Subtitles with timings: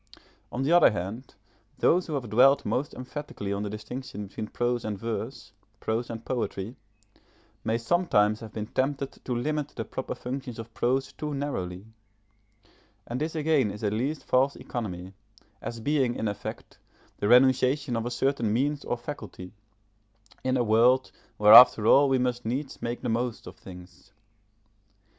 [0.51, 1.35] On the other hand,
[1.77, 6.25] those who have dwelt most emphatically on the distinction between prose and verse, prose and
[6.25, 6.75] poetry,
[7.63, 11.85] may sometimes have been tempted to limit the proper functions of prose too narrowly;
[13.05, 15.13] and this again is at least false economy,
[15.61, 16.79] as being, in effect,
[17.19, 19.51] the renunciation of a certain means or faculty,
[20.43, 24.11] in a world where after all we must needs make the most of things.